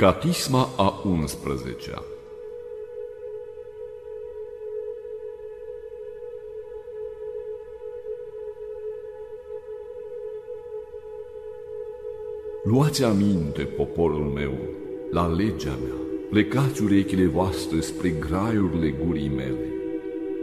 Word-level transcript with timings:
Catisma 0.00 0.68
a 0.76 1.02
11-a 1.06 2.04
Luați 12.64 13.04
aminte, 13.04 13.62
poporul 13.62 14.24
meu, 14.24 14.52
la 15.10 15.26
legea 15.26 15.78
mea, 15.82 15.94
plecați 16.30 16.82
urechile 16.82 17.26
voastre 17.26 17.80
spre 17.80 18.08
graiurile 18.08 18.94
gurii 19.04 19.32
mele. 19.36 19.72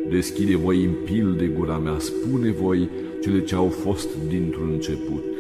Deschide 0.10 0.56
voi 0.56 0.84
în 0.84 0.94
pil 1.06 1.36
de 1.36 1.46
gura 1.48 1.78
mea, 1.78 2.00
spune 2.00 2.52
voi 2.52 2.90
cele 3.22 3.44
ce 3.44 3.56
au 3.56 3.70
fost 3.70 4.16
dintr-un 4.28 4.70
început. 4.72 5.37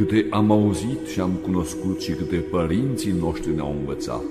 Câte 0.00 0.26
am 0.30 0.50
auzit 0.50 1.06
și 1.06 1.20
am 1.20 1.30
cunoscut 1.42 2.00
și 2.00 2.12
câte 2.12 2.36
părinții 2.36 3.14
noștri 3.20 3.54
ne-au 3.54 3.76
învățat. 3.78 4.24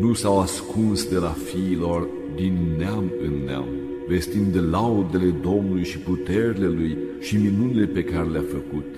Nu 0.00 0.12
s-au 0.12 0.40
ascuns 0.40 1.08
de 1.08 1.16
la 1.16 1.28
fiilor 1.44 2.08
din 2.34 2.58
neam 2.78 3.12
în 3.22 3.44
neam, 3.44 3.64
vestind 4.08 4.46
de 4.46 4.60
laudele 4.60 5.34
Domnului 5.42 5.84
și 5.84 5.98
puterile 5.98 6.66
Lui 6.66 6.96
și 7.20 7.36
minunile 7.36 7.86
pe 7.86 8.04
care 8.04 8.28
le-a 8.28 8.44
făcut 8.48 8.94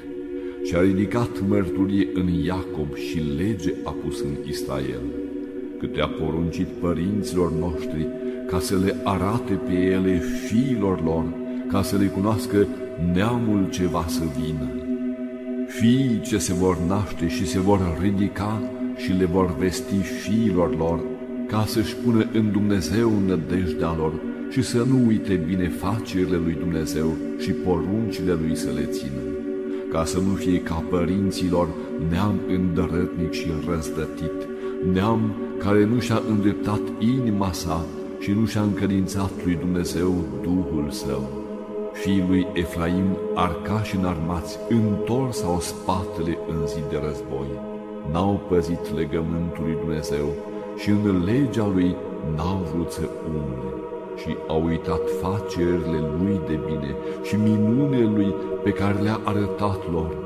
și 0.64 0.74
a 0.74 0.80
ridicat 0.80 1.48
mărturie 1.48 2.08
în 2.14 2.28
Iacob 2.28 2.94
și 2.94 3.22
lege 3.36 3.72
a 3.84 3.90
pus 3.90 4.20
în 4.20 4.36
Israel, 4.48 5.02
câte 5.78 6.00
a 6.00 6.06
poruncit 6.06 6.68
părinților 6.80 7.52
noștri 7.52 8.06
ca 8.46 8.60
să 8.60 8.76
le 8.84 8.96
arate 9.04 9.52
pe 9.52 9.72
ele 9.72 10.20
fiilor 10.46 11.04
lor, 11.04 11.24
ca 11.68 11.82
să 11.82 11.96
le 11.96 12.06
cunoască 12.06 12.66
neamul 13.14 13.70
ce 13.70 13.86
va 13.86 14.04
să 14.08 14.22
vină. 14.40 14.83
Fiii 15.68 16.20
ce 16.24 16.38
se 16.38 16.52
vor 16.52 16.78
naște 16.86 17.28
și 17.28 17.46
se 17.46 17.60
vor 17.60 17.98
ridica 18.00 18.62
și 18.96 19.12
le 19.12 19.24
vor 19.24 19.56
vesti 19.58 19.98
fiilor 19.98 20.76
lor, 20.76 21.00
ca 21.46 21.64
să-și 21.66 21.96
pună 21.96 22.26
în 22.32 22.52
Dumnezeu 22.52 23.12
nădejdea 23.26 23.94
lor 23.98 24.12
și 24.50 24.62
să 24.62 24.84
nu 24.88 25.06
uite 25.06 25.34
binefacerile 25.34 26.36
lui 26.36 26.56
Dumnezeu 26.58 27.16
și 27.38 27.50
poruncile 27.50 28.32
lui 28.32 28.56
să 28.56 28.70
le 28.74 28.84
țină 28.84 29.34
ca 29.94 30.04
să 30.04 30.18
nu 30.18 30.34
fie 30.34 30.60
ca 30.60 30.74
părinților 30.74 31.68
neam 32.10 32.40
îndărătnic 32.48 33.32
și 33.32 33.46
răzdătit, 33.68 34.48
neam 34.92 35.34
care 35.58 35.84
nu 35.84 35.98
și-a 35.98 36.22
îndreptat 36.28 36.80
inima 36.98 37.52
sa 37.52 37.86
și 38.18 38.30
nu 38.30 38.46
și-a 38.46 38.60
încredințat 38.60 39.30
lui 39.44 39.54
Dumnezeu 39.54 40.24
Duhul 40.42 40.90
Său. 40.90 41.43
Fiii 41.94 42.24
lui 42.28 42.46
Efraim, 42.52 43.18
arcași 43.34 43.96
înarmați, 43.96 44.58
întors 44.68 45.42
au 45.42 45.60
spatele 45.60 46.38
în 46.48 46.66
zi 46.66 46.80
de 46.90 47.00
război. 47.06 47.46
N-au 48.12 48.40
păzit 48.48 48.94
legământul 48.94 49.64
lui 49.64 49.76
Dumnezeu 49.80 50.26
și 50.76 50.90
în 50.90 51.24
legea 51.24 51.66
lui 51.66 51.96
n-au 52.36 52.66
vrut 52.72 52.90
să 52.90 53.08
umble 53.26 53.72
și 54.16 54.36
au 54.46 54.64
uitat 54.64 55.00
facerile 55.20 55.98
lui 56.18 56.40
de 56.46 56.58
bine 56.66 56.94
și 57.22 57.36
minunile 57.36 58.04
lui 58.04 58.34
pe 58.62 58.70
care 58.70 59.00
le-a 59.00 59.20
arătat 59.24 59.90
lor, 59.92 60.16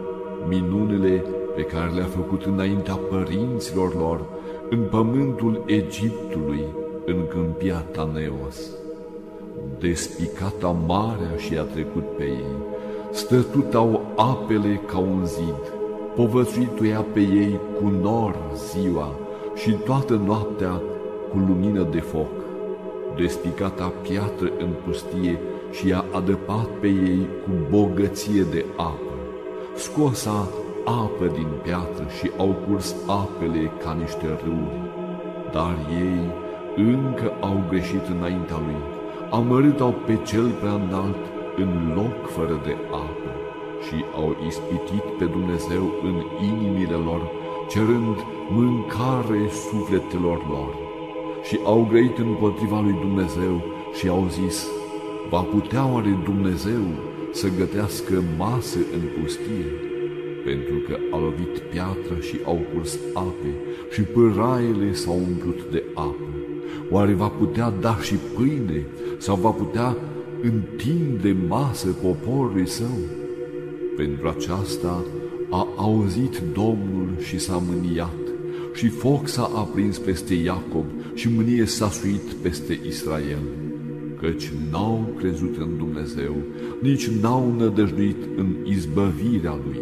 minunile 0.49 1.25
pe 1.55 1.63
care 1.63 1.91
le-a 1.91 2.05
făcut 2.05 2.45
înaintea 2.45 2.95
părinților 2.95 3.95
lor, 3.95 4.25
în 4.71 4.83
pământul 4.91 5.63
Egiptului, 5.67 6.65
în 7.07 7.27
câmpia 7.29 7.87
Taneos. 7.91 8.78
Despicata 9.79 10.77
marea 10.87 11.37
și 11.37 11.59
a 11.59 11.63
trecut 11.63 12.17
pe 12.17 12.25
ei, 12.25 12.57
stătutau 13.13 14.01
apele 14.17 14.81
ca 14.87 14.99
un 14.99 15.25
zid, 15.25 15.73
povățuituia 16.15 17.05
pe 17.13 17.21
ei 17.21 17.61
cu 17.81 17.89
nor 17.89 18.37
ziua 18.55 19.15
și 19.55 19.71
toată 19.71 20.15
noaptea 20.27 20.83
cu 21.31 21.39
lumină 21.39 21.87
de 21.91 22.01
foc 22.01 22.47
despicata 23.19 23.93
piatră 24.03 24.53
în 24.59 24.69
pustie 24.85 25.39
și 25.71 25.89
i-a 25.89 26.05
adăpat 26.13 26.67
pe 26.81 26.87
ei 26.87 27.27
cu 27.45 27.51
bogăție 27.71 28.43
de 28.43 28.65
apă. 28.77 29.15
Scosa 29.75 30.49
apă 30.85 31.27
din 31.33 31.49
piatră 31.63 32.07
și 32.19 32.31
au 32.39 32.57
curs 32.67 32.97
apele 33.07 33.71
ca 33.83 33.97
niște 34.01 34.27
râuri. 34.45 34.81
Dar 35.53 35.77
ei 35.91 36.21
încă 36.77 37.33
au 37.41 37.65
greșit 37.69 38.07
înaintea 38.17 38.57
lui, 38.67 38.98
amărât-au 39.31 39.95
pe 40.07 40.19
cel 40.27 40.51
prea 40.61 40.73
înalt 40.73 41.23
în 41.57 41.93
loc 41.95 42.29
fără 42.37 42.61
de 42.65 42.77
apă 42.91 43.33
și 43.87 44.05
au 44.15 44.37
ispitit 44.47 45.05
pe 45.19 45.25
Dumnezeu 45.25 45.85
în 46.03 46.17
inimile 46.51 46.95
lor, 46.95 47.31
cerând 47.69 48.17
mâncare 48.51 49.49
sufletelor 49.71 50.47
lor 50.49 50.75
și 51.43 51.59
au 51.65 51.87
grăit 51.91 52.19
împotriva 52.19 52.81
lui 52.81 52.97
Dumnezeu 53.01 53.63
și 53.99 54.09
au 54.09 54.27
zis, 54.31 54.67
va 55.31 55.41
putea 55.41 55.93
oare 55.93 56.19
Dumnezeu 56.25 56.85
să 57.33 57.49
gătească 57.59 58.23
masă 58.37 58.79
în 58.79 59.03
pustie? 59.21 59.67
Pentru 60.45 60.75
că 60.87 60.99
a 61.11 61.19
lovit 61.19 61.59
piatra 61.59 62.17
și 62.21 62.37
au 62.45 62.61
curs 62.75 62.99
ape 63.15 63.53
și 63.91 64.03
pâraiele 64.03 64.93
s-au 64.93 65.19
umplut 65.29 65.71
de 65.71 65.83
apă. 65.95 66.29
Oare 66.91 67.13
va 67.13 67.29
putea 67.29 67.73
da 67.81 67.97
și 67.97 68.15
pâine 68.35 68.87
sau 69.19 69.37
va 69.37 69.51
putea 69.51 69.97
întinde 70.43 71.37
masă 71.49 71.89
poporului 71.89 72.69
său? 72.69 72.99
Pentru 73.97 74.29
aceasta 74.29 75.05
a 75.51 75.69
auzit 75.77 76.43
Domnul 76.53 77.09
și 77.21 77.39
s-a 77.39 77.63
mâniat 77.69 78.29
și 78.75 78.89
foc 78.89 79.29
s-a 79.29 79.51
aprins 79.55 79.99
peste 79.99 80.35
Iacob 80.35 80.85
și 81.15 81.29
mânie 81.29 81.65
s-a 81.65 81.91
suit 81.91 82.33
peste 82.43 82.81
Israel, 82.87 83.43
căci 84.21 84.53
n-au 84.71 85.15
crezut 85.19 85.57
în 85.57 85.77
Dumnezeu, 85.77 86.37
nici 86.81 87.09
n-au 87.09 87.55
nădăjduit 87.59 88.17
în 88.37 88.57
izbăvirea 88.65 89.59
Lui. 89.67 89.81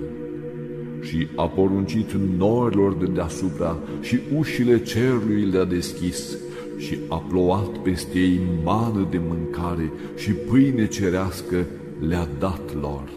Și 1.00 1.26
a 1.36 1.48
poruncit 1.48 2.12
norilor 2.38 2.94
de 2.94 3.06
deasupra 3.06 3.78
și 4.00 4.18
ușile 4.36 4.82
cerului 4.82 5.44
le-a 5.44 5.64
deschis 5.64 6.36
și 6.76 6.98
a 7.08 7.16
plouat 7.16 7.78
peste 7.78 8.18
ei 8.18 8.40
mană 8.64 9.06
de 9.10 9.20
mâncare 9.28 9.92
și 10.16 10.30
pâine 10.30 10.86
cerească 10.86 11.66
le-a 12.08 12.28
dat 12.38 12.74
lor. 12.80 13.08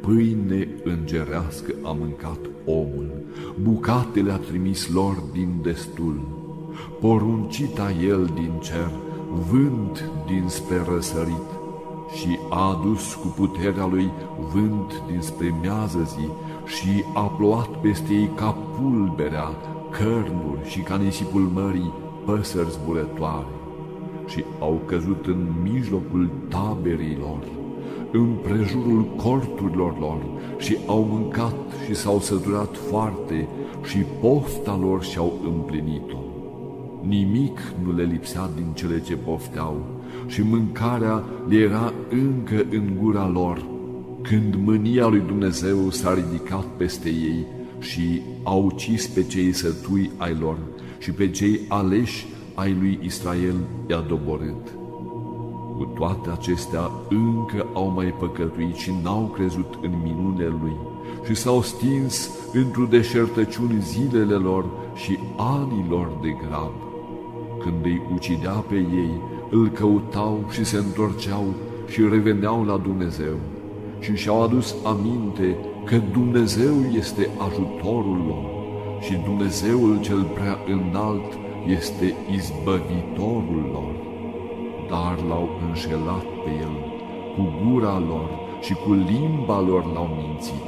Pâine 0.00 0.68
îngerească 0.84 1.74
a 1.82 1.96
mâncat 2.00 2.38
omul, 2.64 3.10
bucatele 3.62 4.32
a 4.32 4.36
trimis 4.36 4.92
lor 4.92 5.22
din 5.32 5.48
destul, 5.62 6.20
poruncita 7.00 7.92
el 8.04 8.30
din 8.34 8.52
cer, 8.62 8.90
vânt 9.50 10.10
dinspre 10.26 10.84
răsărit, 10.94 11.50
și 12.14 12.38
a 12.50 12.68
adus 12.68 13.14
cu 13.14 13.26
puterea 13.26 13.86
lui 13.86 14.10
vânt 14.52 15.02
dinspre 15.10 15.54
miază 15.60 16.08
zi 16.16 16.28
și 16.66 17.04
a 17.14 17.20
plouat 17.20 17.80
peste 17.80 18.12
ei 18.12 18.30
ca 18.34 18.50
pulberea, 18.50 19.50
cărnuri 19.90 20.68
și 20.68 20.80
ca 20.80 20.96
nisipul 20.96 21.40
mării 21.40 21.92
păsări 22.24 22.70
zburătoare 22.70 23.46
și 24.26 24.44
au 24.60 24.80
căzut 24.86 25.26
în 25.26 25.46
mijlocul 25.62 26.30
taberilor 26.48 27.60
împrejurul 28.12 29.04
corturilor 29.16 29.98
lor 29.98 30.18
și 30.58 30.76
au 30.86 31.06
mâncat 31.10 31.54
și 31.86 31.94
s-au 31.94 32.20
săturat 32.20 32.76
foarte 32.76 33.48
și 33.84 33.98
pofta 34.20 34.78
lor 34.80 35.04
și-au 35.04 35.40
împlinit-o. 35.44 36.16
Nimic 37.06 37.60
nu 37.84 37.96
le 37.96 38.02
lipsea 38.02 38.50
din 38.56 38.66
cele 38.74 39.00
ce 39.00 39.16
pofteau 39.16 39.76
și 40.26 40.42
mâncarea 40.42 41.24
le 41.48 41.56
era 41.56 41.92
încă 42.10 42.66
în 42.70 42.90
gura 43.00 43.28
lor, 43.28 43.64
când 44.22 44.54
mânia 44.64 45.06
lui 45.06 45.22
Dumnezeu 45.26 45.90
s-a 45.90 46.14
ridicat 46.14 46.64
peste 46.76 47.08
ei 47.08 47.46
și 47.78 48.20
au 48.42 48.64
ucis 48.64 49.06
pe 49.06 49.22
cei 49.22 49.52
sătui 49.52 50.10
ai 50.16 50.36
lor 50.40 50.58
și 51.02 51.10
pe 51.10 51.30
cei 51.30 51.60
aleși 51.68 52.26
ai 52.54 52.76
lui 52.80 52.98
Israel 53.02 53.54
i-a 53.90 54.04
doborât. 54.08 54.66
Cu 55.76 55.84
toate 55.98 56.30
acestea 56.30 56.90
încă 57.08 57.66
au 57.72 57.88
mai 57.88 58.14
păcătuit 58.18 58.74
și 58.74 58.92
n-au 59.02 59.32
crezut 59.34 59.78
în 59.82 59.92
minunile 60.02 60.46
lui 60.46 60.76
și 61.26 61.34
s-au 61.34 61.62
stins 61.62 62.30
într-o 62.52 62.84
deșertăciuni 62.84 63.80
zilele 63.80 64.34
lor 64.34 64.64
și 64.94 65.18
anilor 65.36 66.18
de 66.22 66.36
grab. 66.46 66.72
Când 67.62 67.84
îi 67.84 68.02
ucidea 68.14 68.64
pe 68.68 68.74
ei, 68.74 69.20
îl 69.50 69.68
căutau 69.68 70.44
și 70.50 70.64
se 70.64 70.76
întorceau 70.76 71.44
și 71.88 72.00
reveneau 72.10 72.64
la 72.64 72.76
Dumnezeu 72.76 73.36
și 74.00 74.16
și-au 74.16 74.42
adus 74.42 74.74
aminte 74.84 75.56
că 75.84 76.00
Dumnezeu 76.12 76.74
este 76.96 77.28
ajutorul 77.38 78.24
lor 78.26 78.51
și 79.02 79.14
Dumnezeul 79.14 80.00
cel 80.00 80.22
prea 80.22 80.58
înalt 80.66 81.38
este 81.66 82.14
izbăvitorul 82.30 83.70
lor 83.72 84.02
dar 84.92 85.16
l-au 85.28 85.48
înșelat 85.66 86.26
pe 86.44 86.50
el, 86.66 86.74
cu 87.34 87.42
gura 87.62 87.98
lor 88.08 88.28
și 88.60 88.74
cu 88.74 88.92
limba 88.92 89.60
lor 89.60 89.84
l-au 89.94 90.08
mințit. 90.16 90.66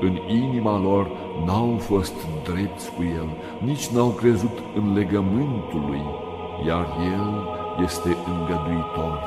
În 0.00 0.14
inima 0.42 0.78
lor 0.78 1.10
n-au 1.46 1.76
fost 1.78 2.14
drepți 2.48 2.92
cu 2.94 3.02
el, 3.02 3.28
nici 3.58 3.86
n-au 3.88 4.08
crezut 4.08 4.56
în 4.74 4.92
legământul 4.92 5.82
lui, 5.88 6.04
iar 6.66 6.86
el 7.16 7.32
este 7.82 8.16
îngăduitor. 8.32 9.18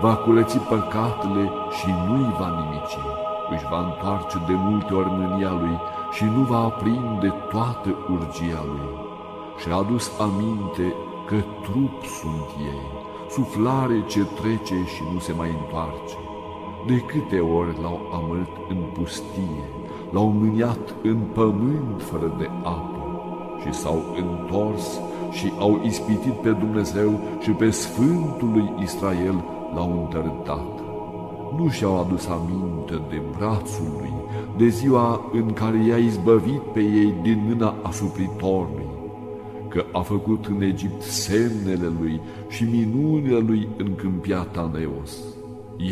Va 0.00 0.14
culeți 0.16 0.58
păcatele 0.58 1.44
și 1.78 1.88
nu-i 2.06 2.34
va 2.38 2.48
nimici. 2.58 2.98
Își 3.50 3.68
va 3.70 3.78
întoarce 3.78 4.36
de 4.46 4.54
multe 4.54 4.94
ori 4.94 5.10
mânia 5.10 5.50
lui 5.50 5.76
și 6.10 6.24
nu 6.24 6.42
va 6.42 6.58
aprinde 6.58 7.32
toată 7.50 7.96
urgia 8.10 8.64
lui. 8.66 8.90
Și-a 9.60 9.74
adus 9.74 10.12
aminte 10.18 10.94
că 11.26 11.36
trup 11.62 12.04
sunt 12.20 12.48
ei, 12.58 12.84
suflare 13.30 14.04
ce 14.06 14.24
trece 14.24 14.84
și 14.94 15.02
nu 15.12 15.18
se 15.18 15.32
mai 15.32 15.48
întoarce. 15.60 16.16
De 16.86 16.98
câte 17.00 17.40
ori 17.40 17.80
l-au 17.82 18.00
amărit 18.12 18.54
în 18.68 18.76
pustie, 18.92 19.64
l-au 20.10 20.28
mâniat 20.28 20.94
în 21.02 21.18
pământ 21.34 22.02
fără 22.02 22.34
de 22.38 22.50
apă 22.62 22.98
și 23.60 23.72
s-au 23.72 24.02
întors 24.16 25.00
și 25.30 25.52
au 25.58 25.80
ispitit 25.84 26.32
pe 26.32 26.50
Dumnezeu 26.50 27.20
și 27.40 27.50
pe 27.50 27.70
Sfântul 27.70 28.50
lui 28.52 28.72
Israel 28.82 29.44
l-au 29.74 30.00
întărântat. 30.02 30.80
Nu 31.56 31.68
și-au 31.68 32.00
adus 32.00 32.26
aminte 32.26 33.02
de 33.08 33.22
brațul 33.36 33.86
lui, 33.98 34.12
de 34.58 34.68
ziua 34.68 35.30
în 35.32 35.52
care 35.52 35.84
i-a 35.84 35.96
izbăvit 35.96 36.60
pe 36.72 36.80
ei 36.80 37.14
din 37.22 37.42
mâna 37.48 37.74
asupritorului, 37.82 38.86
că 39.68 39.84
a 39.92 40.00
făcut 40.00 40.46
în 40.46 40.62
Egipt 40.62 41.02
semnele 41.02 41.92
lui 42.00 42.20
și 42.48 42.64
minunile 42.64 43.38
lui 43.38 43.68
în 43.76 43.94
câmpia 43.94 44.38
Taneos. 44.38 45.18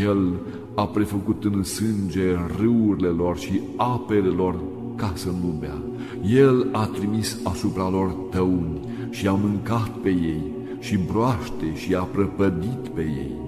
El 0.02 0.32
a 0.74 0.86
prefăcut 0.86 1.44
în 1.44 1.62
sânge 1.62 2.36
râurile 2.58 3.08
lor 3.08 3.38
și 3.38 3.60
apele 3.76 4.28
lor 4.28 4.54
ca 4.94 5.12
să 5.14 5.28
nu 5.28 5.54
bea. 5.60 5.82
El 6.28 6.68
a 6.72 6.86
trimis 6.86 7.38
asupra 7.44 7.88
lor 7.88 8.16
tăuni 8.30 8.80
și 9.10 9.26
a 9.26 9.32
mâncat 9.32 9.88
pe 9.88 10.08
ei 10.08 10.42
și 10.78 10.98
broaște 11.12 11.74
și 11.74 11.94
a 11.94 12.02
prăpădit 12.02 12.88
pe 12.94 13.00
ei. 13.00 13.45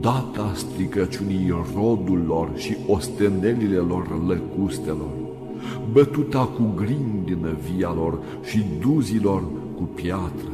Data 0.00 0.52
stricăciunii 0.54 1.54
rodul 1.74 2.24
lor 2.26 2.50
și 2.56 2.76
ostenelile 2.86 3.76
lor 3.76 4.26
lăcustelor, 4.26 5.10
bătuta 5.92 6.44
cu 6.44 6.72
grindină 6.76 7.56
via 7.70 7.92
lor 7.92 8.18
și 8.44 8.64
duzilor 8.80 9.42
cu 9.76 9.82
piatră, 9.82 10.52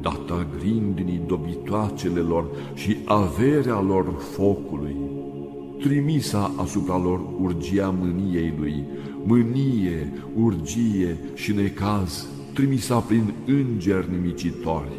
data 0.00 0.46
grindinii 0.58 1.20
dobitoacele 1.26 2.20
lor 2.20 2.44
și 2.74 2.96
averea 3.04 3.80
lor 3.80 4.14
focului, 4.18 4.96
trimisa 5.78 6.52
asupra 6.56 6.98
lor 6.98 7.20
urgia 7.40 7.94
mâniei 8.00 8.54
lui, 8.58 8.84
mânie, 9.24 10.12
urgie 10.36 11.18
și 11.34 11.52
necaz, 11.52 12.26
trimisa 12.54 12.98
prin 12.98 13.32
îngeri 13.46 14.10
nimicitori, 14.10 14.92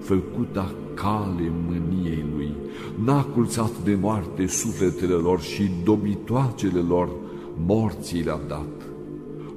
făcuta 0.00 0.74
cale 0.94 1.52
mâniei 1.66 2.24
lui, 2.36 2.52
n-a 3.04 3.22
culțat 3.22 3.78
de 3.84 3.94
moarte 4.00 4.46
sufletele 4.46 5.12
lor 5.12 5.40
și 5.40 5.70
dobitoacele 5.84 6.80
lor 6.80 7.08
morții 7.66 8.22
le-a 8.22 8.40
dat. 8.48 8.86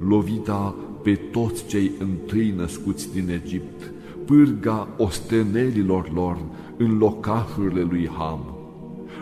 Lovita 0.08 0.76
pe 1.04 1.14
toți 1.16 1.66
cei 1.66 1.92
întâi 2.00 2.54
născuți 2.58 3.14
din 3.14 3.30
Egipt, 3.30 3.92
pârga 4.26 4.88
ostenelilor 4.98 6.12
lor 6.14 6.38
în 6.78 6.98
locașurile 6.98 7.82
lui 7.82 8.10
Ham, 8.18 8.40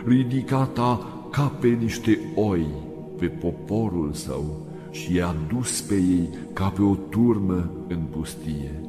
ridicata 0.06 1.06
ca 1.30 1.52
pe 1.60 1.68
niște 1.68 2.18
oi 2.34 2.66
pe 3.18 3.26
poporul 3.26 4.10
său 4.12 4.66
și 4.90 5.14
i-a 5.14 5.34
dus 5.48 5.80
pe 5.80 5.94
ei 5.94 6.28
ca 6.52 6.68
pe 6.68 6.82
o 6.82 6.94
turmă 6.94 7.70
în 7.88 7.98
pustie. 8.10 8.85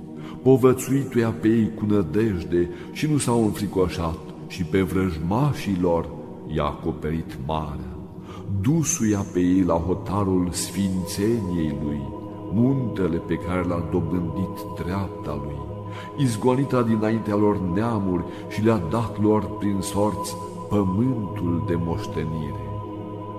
Povățuituia 0.47 1.29
pe 1.29 1.47
ei 1.47 1.71
cu 1.73 1.85
nădejde 1.85 2.69
și 2.91 3.07
nu 3.11 3.17
s-au 3.17 3.43
înfricoșat 3.43 4.19
și 4.47 4.63
pe 4.63 4.81
vrăjmașii 4.81 5.77
lor 5.81 6.09
i-a 6.55 6.63
acoperit 6.63 7.37
marea. 7.45 7.97
Dusuia 8.61 9.25
pe 9.33 9.39
ei 9.39 9.61
la 9.61 9.73
hotarul 9.73 10.47
sfințeniei 10.51 11.77
lui, 11.83 12.01
muntele 12.53 13.17
pe 13.17 13.33
care 13.35 13.67
l-a 13.67 13.87
dobândit 13.91 14.83
dreapta 14.83 15.41
lui, 15.43 15.59
izgonita 16.17 16.81
dinaintea 16.81 17.35
lor 17.35 17.59
neamuri 17.73 18.23
și 18.49 18.63
le-a 18.63 18.81
dat 18.89 19.21
lor 19.21 19.57
prin 19.57 19.77
sorți 19.79 20.35
pământul 20.69 21.63
de 21.67 21.75
moștenire 21.85 22.65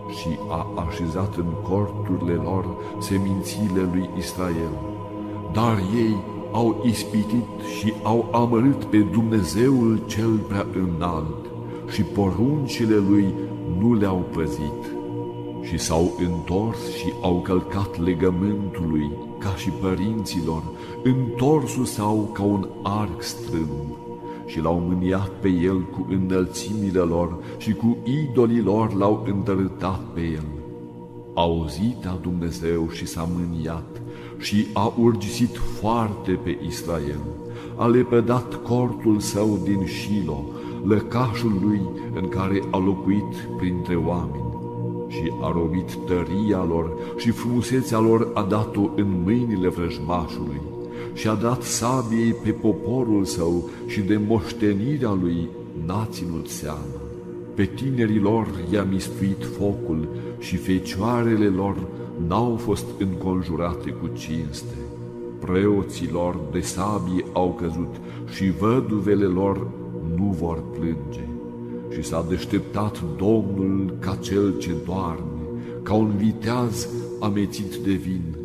și 0.09 0.29
a 0.49 0.67
așezat 0.87 1.37
în 1.37 1.53
corturile 1.69 2.35
lor 2.35 2.67
semințiile 2.99 3.89
lui 3.93 4.11
Israel. 4.17 4.73
Dar 5.53 5.79
ei 5.95 6.17
au 6.53 6.83
ispitit 6.87 7.47
și 7.79 7.93
au 8.03 8.29
amărât 8.33 8.85
pe 8.85 8.99
Dumnezeul 8.99 10.01
cel 10.07 10.37
prea 10.49 10.67
înalt 10.75 11.47
și 11.91 12.03
poruncile 12.03 12.97
lui 12.97 13.35
nu 13.79 13.95
le-au 13.95 14.25
păzit 14.33 14.97
și 15.63 15.79
s-au 15.79 16.13
întors 16.27 16.91
și 16.97 17.13
au 17.23 17.41
călcat 17.41 18.01
legământul 18.01 18.87
lui 18.89 19.11
ca 19.39 19.55
și 19.55 19.71
părinților, 19.71 20.63
întorsul 21.03 21.85
sau 21.85 22.31
ca 22.33 22.43
un 22.43 22.69
arc 22.83 23.23
strâmb 23.23 23.97
și 24.47 24.61
l-au 24.61 24.83
mâniat 24.89 25.29
pe 25.29 25.49
el 25.49 25.81
cu 25.81 26.07
înălțimile 26.11 26.99
lor 26.99 27.39
și 27.57 27.73
cu 27.73 27.97
idolii 28.05 28.63
lor 28.63 28.95
l-au 28.95 29.25
întărâtat 29.27 30.01
pe 30.15 30.21
el. 30.21 30.47
A 31.35 31.41
auzit 31.41 32.07
a 32.07 32.19
Dumnezeu 32.23 32.89
și 32.91 33.07
s-a 33.07 33.29
mâniat 33.37 34.03
și 34.39 34.67
a 34.73 34.95
urgisit 34.99 35.57
foarte 35.81 36.33
pe 36.33 36.59
Israel. 36.67 37.21
A 37.77 37.87
lepădat 37.87 38.63
cortul 38.63 39.21
său 39.21 39.61
din 39.65 39.87
Shilo, 39.87 40.45
lăcașul 40.85 41.53
lui 41.63 41.81
în 42.15 42.29
care 42.29 42.63
a 42.71 42.79
locuit 42.79 43.49
printre 43.59 43.97
oameni 43.97 44.49
și 45.09 45.33
a 45.41 45.53
robit 45.53 45.99
tăria 46.07 46.65
lor 46.69 46.91
și 47.17 47.31
frumusețea 47.31 47.99
lor 47.99 48.31
a 48.35 48.43
dat-o 48.43 48.91
în 48.97 49.23
mâinile 49.25 49.69
vrăjmașului 49.69 50.61
și 51.15 51.29
a 51.29 51.35
dat 51.35 51.63
sabiei 51.63 52.33
pe 52.33 52.51
poporul 52.51 53.25
său 53.25 53.69
și 53.87 54.01
de 54.01 54.21
moștenirea 54.27 55.19
lui 55.23 55.49
n-a 55.87 56.09
ținut 56.11 56.49
seamă. 56.49 57.01
Pe 57.55 57.65
tinerii 57.65 58.21
lor 58.21 58.47
i-a 58.73 58.83
mistuit 58.83 59.45
focul 59.59 60.09
și 60.39 60.57
fecioarele 60.57 61.47
lor 61.47 61.77
n-au 62.27 62.57
fost 62.57 62.87
înconjurate 62.99 63.91
cu 63.91 64.07
cinste. 64.07 64.77
Preoții 65.39 66.11
lor 66.11 66.41
de 66.53 66.61
sabie 66.61 67.25
au 67.33 67.55
căzut 67.61 67.95
și 68.35 68.51
văduvele 68.51 69.25
lor 69.25 69.67
nu 70.17 70.37
vor 70.39 70.63
plânge. 70.73 71.29
Și 71.91 72.03
s-a 72.03 72.27
deșteptat 72.29 73.03
Domnul 73.17 73.97
ca 74.01 74.15
cel 74.15 74.59
ce 74.59 74.75
doarme, 74.85 75.41
ca 75.83 75.95
un 75.95 76.17
viteaz 76.17 76.89
amețit 77.21 77.75
de 77.75 77.93
vin, 77.93 78.37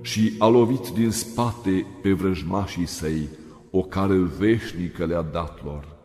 și 0.00 0.32
a 0.38 0.46
lovit 0.46 0.88
din 0.88 1.10
spate 1.10 1.86
pe 2.02 2.12
vrăjmașii 2.12 2.86
săi, 2.86 3.28
o 3.70 3.82
care 3.82 4.16
veșnică 4.38 5.04
le-a 5.04 5.26
dat 5.32 5.64
lor, 5.64 5.96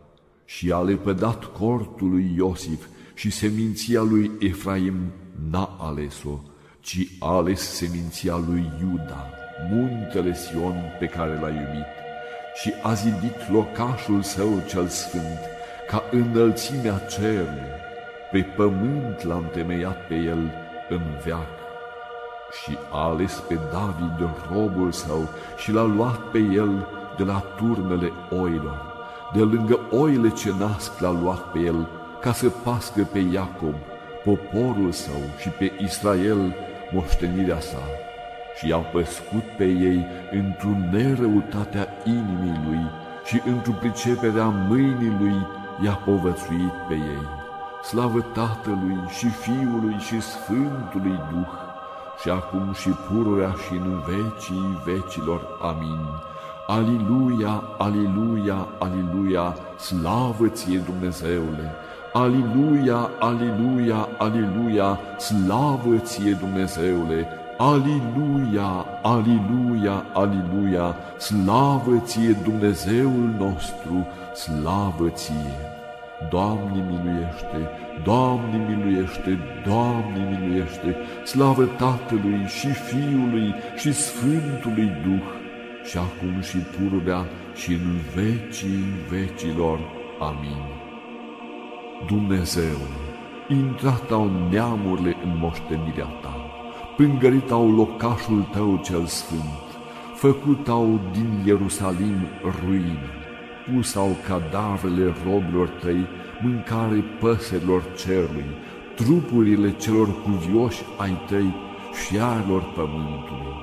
și 0.45 0.71
a 0.71 0.81
lepădat 0.81 1.57
cortul 1.57 2.09
lui 2.09 2.33
Iosif 2.35 2.87
și 3.13 3.31
seminția 3.31 4.01
lui 4.01 4.31
Efraim 4.39 4.95
n-a 5.49 5.77
ales-o, 5.79 6.39
ci 6.83 7.07
a 7.19 7.35
ales 7.35 7.61
seminția 7.75 8.35
lui 8.47 8.71
Iuda, 8.81 9.29
muntele 9.69 10.33
Sion 10.33 10.75
pe 10.99 11.05
care 11.05 11.39
l-a 11.41 11.49
iubit, 11.49 11.91
și 12.55 12.73
a 12.83 12.93
zidit 12.93 13.51
locașul 13.51 14.21
său 14.21 14.63
cel 14.67 14.87
sfânt, 14.87 15.39
ca 15.87 16.03
înălțimea 16.11 16.97
cerului, 16.97 17.71
pe 18.31 18.41
pământ 18.55 19.23
l-a 19.23 19.35
întemeiat 19.35 20.07
pe 20.07 20.15
el 20.15 20.51
în 20.89 21.01
veac 21.23 21.61
și 22.61 22.77
a 22.91 23.09
ales 23.09 23.43
pe 23.47 23.57
David 23.71 24.29
robul 24.51 24.91
său 24.91 25.29
și 25.57 25.71
l-a 25.71 25.83
luat 25.83 26.19
pe 26.31 26.37
el 26.37 26.87
de 27.17 27.23
la 27.23 27.43
turmele 27.57 28.11
oilor. 28.29 28.91
De 29.33 29.39
lângă 29.39 29.79
oile 29.91 30.29
ce 30.29 30.53
nasc 30.59 30.99
l-a 30.99 31.11
luat 31.11 31.51
pe 31.51 31.59
el 31.59 31.87
ca 32.21 32.33
să 32.33 32.49
pască 32.49 33.07
pe 33.11 33.19
Iacob, 33.19 33.75
poporul 34.23 34.91
său 34.91 35.21
și 35.39 35.49
pe 35.49 35.71
Israel, 35.83 36.55
moștenirea 36.93 37.59
sa. 37.59 37.83
Și 38.57 38.67
i-a 38.67 38.77
păscut 38.77 39.43
pe 39.57 39.65
ei 39.65 40.05
într-o 40.31 40.69
nerăutatea 40.91 41.87
inimii 42.05 42.61
lui 42.67 42.83
și 43.25 43.41
într-o 43.45 43.71
priceperea 43.71 44.47
mâinii 44.69 45.17
lui 45.19 45.47
i-a 45.83 45.93
povățuit 46.05 46.75
pe 46.87 46.93
ei. 46.93 47.25
Slavă 47.83 48.21
Tatălui 48.21 48.97
și 49.17 49.27
Fiului 49.27 49.95
și 49.99 50.21
Sfântului 50.21 51.19
Duh, 51.31 51.53
și 52.21 52.29
acum 52.29 52.73
și 52.73 52.89
pururea 52.89 53.55
și 53.65 53.73
în 53.73 54.01
vecii 54.07 54.81
vecilor. 54.85 55.41
Amin. 55.61 55.99
Aliluia, 56.67 57.63
aliluia, 57.77 58.67
aliluia, 58.79 59.55
slavă 59.77 60.47
ție 60.47 60.77
Dumnezeule! 60.77 61.71
Aliluia, 62.13 63.09
aliluia, 63.19 64.07
aliluia, 64.17 64.99
slavă 65.17 65.97
ție 65.97 66.31
Dumnezeule! 66.31 67.27
Aliluia, 67.57 68.85
aliluia, 69.01 70.05
aliluia, 70.13 70.95
slavă 71.17 72.01
ție 72.03 72.31
Dumnezeul 72.43 73.35
nostru, 73.37 74.07
slavă 74.35 75.09
ție! 75.09 75.55
Doamne 76.29 76.85
miluiește, 76.89 77.69
Doamne 78.03 78.57
miluiește, 78.67 79.39
Doamne 79.65 80.37
miluiește, 80.39 80.95
slavă 81.25 81.65
Tatălui 81.65 82.45
și 82.45 82.67
Fiului 82.67 83.53
și 83.75 83.93
Sfântului 83.93 84.91
Duh, 85.03 85.27
și 85.83 85.97
acum 85.97 86.41
și 86.41 86.57
pururea 86.57 87.25
și 87.55 87.71
în 87.71 87.99
vecii 88.15 88.83
vecilor. 89.09 89.79
Amin. 90.19 90.72
Dumnezeu, 92.07 92.77
intrat 93.47 94.11
au 94.11 94.31
neamurile 94.49 95.15
în 95.23 95.37
moștenirea 95.39 96.09
ta, 96.21 96.35
pângărit 96.97 97.51
au 97.51 97.71
locașul 97.71 98.47
tău 98.51 98.79
cel 98.83 99.05
sfânt, 99.05 99.63
făcut 100.15 100.67
au 100.67 100.99
din 101.11 101.43
Ierusalim 101.45 102.27
ruine, 102.41 103.09
pus 103.65 103.95
au 103.95 104.15
cadavrele 104.27 105.13
robilor 105.25 105.67
tăi, 105.67 106.07
mâncare 106.41 107.03
păsărilor 107.19 107.83
cerului, 107.95 108.45
trupurile 108.95 109.71
celor 109.71 110.21
cuvioși 110.23 110.83
ai 110.97 111.17
tăi 111.27 111.53
și 112.05 112.19
arilor 112.19 112.63
pământului. 112.75 113.55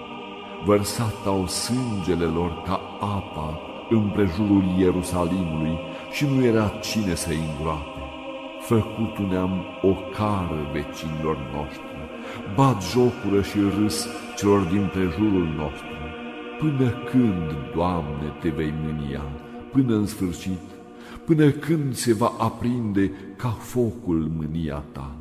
Vărsat 0.65 1.27
au 1.27 1.47
sângele 1.47 2.25
lor 2.25 2.63
ca 2.67 2.81
apa 3.01 3.61
împrejurul 3.91 4.65
Ierusalimului 4.79 5.79
și 6.13 6.27
nu 6.27 6.45
era 6.45 6.69
cine 6.69 7.15
să-i 7.15 7.39
îngroape. 7.57 8.00
Făcut 8.61 9.29
ne-am 9.29 9.65
o 9.83 9.95
cară 10.17 10.71
vecinilor 10.73 11.37
noștri, 11.55 11.99
bat 12.57 12.83
jocură 12.83 13.43
și 13.43 13.59
râs 13.79 14.07
celor 14.37 14.61
din 14.61 14.91
prejurul 14.93 15.49
nostru. 15.57 15.89
Până 16.59 16.91
când, 17.11 17.75
Doamne, 17.75 18.37
te 18.41 18.49
vei 18.49 18.75
mânia, 18.85 19.23
până 19.73 19.95
în 19.95 20.07
sfârșit, 20.07 20.61
până 21.25 21.51
când 21.51 21.95
se 21.95 22.13
va 22.13 22.33
aprinde 22.39 23.13
ca 23.37 23.49
focul 23.49 24.31
mânia 24.37 24.85
ta? 24.93 25.15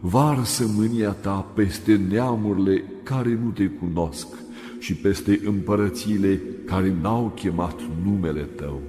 Varsă 0.00 0.64
mânia 0.76 1.10
ta 1.10 1.46
peste 1.54 2.00
neamurile 2.10 2.84
care 3.02 3.38
nu 3.44 3.50
te 3.50 3.66
cunosc 3.66 4.26
și 4.78 4.94
peste 4.94 5.40
împărățiile 5.44 6.40
care 6.66 6.94
n-au 7.00 7.32
chemat 7.34 7.80
numele 8.04 8.40
tău, 8.40 8.80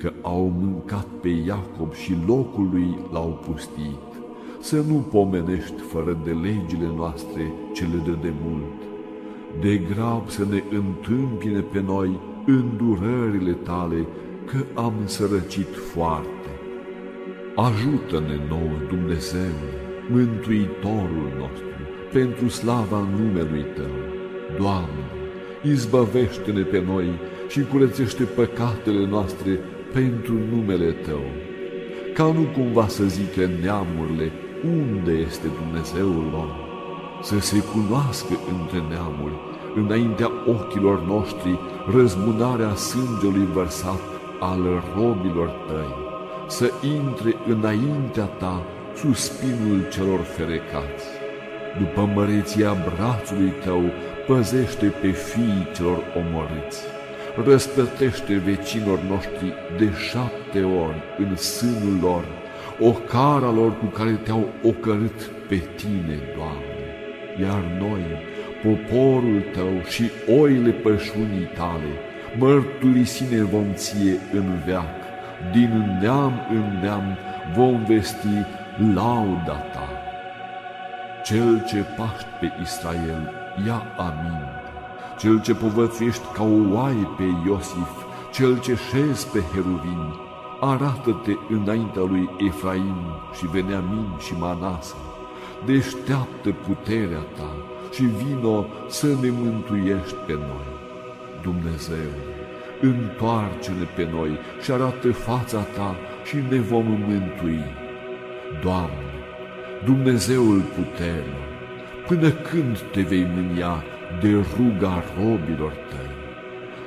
că 0.00 0.12
au 0.22 0.52
mâncat 0.60 1.06
pe 1.20 1.28
Iacob 1.28 1.92
și 1.92 2.16
locul 2.26 2.68
lui 2.72 2.98
l-au 3.12 3.40
pustit, 3.46 4.08
să 4.60 4.84
nu 4.88 4.94
pomenești 4.94 5.80
fără 5.92 6.18
de 6.24 6.30
legile 6.30 6.90
noastre 6.96 7.52
cele 7.72 8.02
de 8.04 8.16
demult, 8.20 8.78
de 9.60 9.76
grab 9.94 10.28
să 10.28 10.44
ne 10.50 10.62
întâmpine 10.70 11.60
pe 11.60 11.80
noi 11.80 12.20
îndurările 12.46 13.52
tale, 13.52 14.06
că 14.46 14.80
am 14.80 14.92
sărăcit 15.04 15.76
foarte. 15.92 16.50
Ajută-ne 17.54 18.40
nouă, 18.48 18.76
Dumnezeu, 18.88 19.54
Mântuitorul 20.10 21.28
nostru, 21.38 21.66
pentru 22.12 22.48
slava 22.48 23.08
numelui 23.18 23.64
Tău. 23.74 23.96
Doamne, 24.58 25.04
izbăvește-ne 25.62 26.62
pe 26.62 26.82
noi 26.86 27.06
și 27.48 27.64
curățește 27.64 28.22
păcatele 28.22 29.06
noastre 29.06 29.60
pentru 29.92 30.32
numele 30.52 30.90
Tău. 30.90 31.24
Ca 32.14 32.24
nu 32.24 32.42
cumva 32.56 32.86
să 32.86 33.04
zică 33.04 33.50
neamurile 33.62 34.32
unde 34.64 35.12
este 35.12 35.46
Dumnezeul 35.62 36.28
lor, 36.32 36.50
să 37.22 37.38
se 37.40 37.62
cunoască 37.72 38.34
între 38.60 38.82
neamuri, 38.88 39.34
înaintea 39.74 40.30
ochilor 40.46 41.02
noștri, 41.02 41.58
răzbunarea 41.94 42.74
sângelui 42.74 43.48
vărsat 43.52 44.00
al 44.40 44.82
robilor 44.96 45.48
Tăi, 45.48 45.94
să 46.48 46.70
intre 46.98 47.34
înaintea 47.48 48.24
Ta 48.24 48.62
suspinul 48.96 49.88
celor 49.92 50.20
ferecați. 50.20 51.06
După 51.78 52.10
măreția 52.14 52.76
brațului 52.86 53.52
Tău, 53.64 53.82
păzește 54.26 54.86
pe 55.00 55.10
fiii 55.10 55.68
celor 55.74 55.98
omorâți 56.16 56.97
răsplătește 57.44 58.34
vecinilor 58.34 59.00
noștri 59.00 59.54
de 59.78 59.88
șapte 60.10 60.62
ori 60.62 61.02
în 61.18 61.36
sânul 61.36 61.98
lor 62.00 62.24
o 62.80 62.90
cara 62.92 63.50
lor 63.50 63.78
cu 63.78 63.84
care 63.84 64.10
te-au 64.10 64.48
ocărât 64.62 65.30
pe 65.48 65.56
tine, 65.76 66.18
Doamne. 66.36 66.76
Iar 67.40 67.62
noi, 67.78 68.04
poporul 68.62 69.44
tău 69.52 69.82
și 69.88 70.10
oile 70.40 70.70
pășunii 70.70 71.50
tale, 71.54 71.92
mărturisine 72.38 73.42
vom 73.42 73.66
ție 73.74 74.18
în 74.32 74.62
veac, 74.66 74.96
din 75.52 75.98
neam 76.00 76.46
în 76.50 76.78
neam 76.82 77.18
vom 77.54 77.84
vesti 77.84 78.44
lauda 78.94 79.56
ta. 79.72 79.88
Cel 81.24 81.64
ce 81.66 81.84
paști 81.96 82.28
pe 82.40 82.52
Israel, 82.62 83.32
ia 83.66 83.82
amin 83.96 84.57
cel 85.18 85.40
ce 85.40 85.54
povățuiești 85.54 86.24
ca 86.32 86.42
o 86.42 86.74
oaie 86.74 87.08
pe 87.16 87.24
Iosif, 87.46 87.92
cel 88.32 88.60
ce 88.60 88.76
șezi 88.90 89.30
pe 89.30 89.42
Heruvin, 89.52 90.14
arată-te 90.60 91.32
înaintea 91.48 92.02
lui 92.02 92.28
Efraim 92.48 92.96
și 93.36 93.46
Veneamin 93.46 94.08
și 94.18 94.32
Manase, 94.38 94.94
deșteaptă 95.66 96.54
puterea 96.66 97.24
ta 97.36 97.50
și 97.92 98.02
vino 98.02 98.66
să 98.88 99.06
ne 99.06 99.30
mântuiești 99.30 100.14
pe 100.26 100.32
noi. 100.32 100.68
Dumnezeu, 101.42 102.12
întoarce-ne 102.80 103.86
pe 103.96 104.08
noi 104.12 104.38
și 104.62 104.70
arată 104.70 105.12
fața 105.12 105.58
ta 105.58 105.94
și 106.24 106.36
ne 106.50 106.58
vom 106.58 106.86
mântui. 106.86 107.64
Doamne, 108.62 109.12
Dumnezeul 109.84 110.60
puterilor, 110.60 111.48
până 112.06 112.30
când 112.30 112.78
te 112.78 113.00
vei 113.00 113.26
mânia 113.34 113.84
de 114.20 114.30
ruga 114.56 115.04
robilor 115.16 115.72
tăi. 115.90 116.10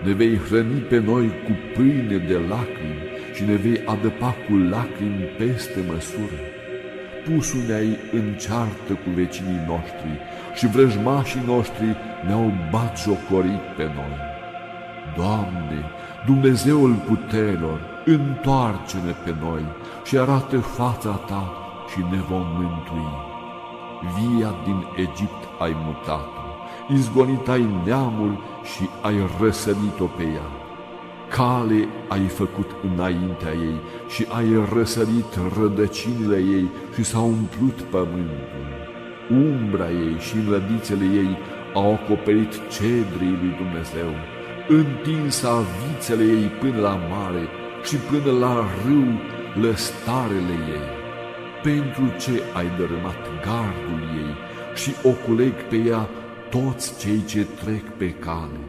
Ne 0.03 0.13
vei 0.13 0.37
hrăni 0.37 0.79
pe 0.79 0.99
noi 0.99 1.27
cu 1.45 1.51
pâine 1.73 2.17
de 2.17 2.37
lacrimi 2.49 3.05
și 3.33 3.43
ne 3.43 3.55
vei 3.55 3.81
adăpa 3.85 4.35
cu 4.45 4.55
lacrimi 4.55 5.29
peste 5.37 5.79
măsură. 5.91 6.39
Pusul 7.25 7.59
ne-ai 7.67 7.97
în 8.11 8.33
ceartă 8.33 8.93
cu 9.03 9.09
vecinii 9.15 9.65
noștri 9.67 10.13
și 10.55 10.67
vrăjmașii 10.67 11.43
noștri 11.45 11.95
ne-au 12.25 12.53
jocorit 13.03 13.63
pe 13.77 13.83
noi. 13.83 14.17
Doamne, 15.17 15.79
Dumnezeul 16.25 16.93
puterilor, 17.07 17.79
întoarce-ne 18.05 19.13
pe 19.23 19.33
noi 19.41 19.63
și 20.05 20.17
arată 20.17 20.57
fața 20.57 21.09
Ta 21.09 21.53
și 21.91 21.99
ne 22.11 22.21
vom 22.29 22.45
mântui. 22.57 23.11
Via 24.15 24.55
din 24.65 24.85
Egipt 24.95 25.41
ai 25.59 25.75
mutat 25.85 26.40
izgonit 26.93 27.47
ai 27.47 27.67
neamul 27.85 28.37
și 28.63 28.89
ai 29.01 29.15
răsărit-o 29.39 30.05
pe 30.05 30.23
ea. 30.23 30.49
Cale 31.29 31.87
ai 32.07 32.25
făcut 32.27 32.69
înaintea 32.91 33.51
ei 33.51 33.79
și 34.09 34.25
ai 34.37 34.67
răsărit 34.73 35.31
rădăcinile 35.59 36.37
ei 36.37 36.67
și 36.95 37.03
s-a 37.03 37.19
umplut 37.19 37.81
pământul. 37.81 38.67
Umbra 39.29 39.89
ei 39.89 40.17
și 40.19 40.35
înlădițele 40.35 41.05
ei 41.05 41.37
au 41.73 41.93
acoperit 41.93 42.53
cedrii 42.75 43.37
lui 43.41 43.53
Dumnezeu, 43.61 44.11
întinsa 44.67 45.63
vițele 45.79 46.23
ei 46.23 46.47
până 46.59 46.79
la 46.79 46.99
mare 47.09 47.47
și 47.83 47.95
până 47.95 48.31
la 48.39 48.65
râu 48.85 49.07
lăstarele 49.61 50.57
ei. 50.77 50.87
Pentru 51.63 52.03
ce 52.19 52.43
ai 52.53 52.67
dărâmat 52.77 53.21
gardul 53.45 54.01
ei 54.23 54.33
și 54.75 54.91
oculeg 55.03 55.53
pe 55.69 55.75
ea 55.75 56.09
toți 56.51 56.99
cei 56.99 57.23
ce 57.25 57.47
trec 57.63 57.83
pe 57.97 58.09
cale. 58.09 58.59